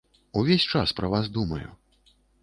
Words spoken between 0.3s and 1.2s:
Увесь час пра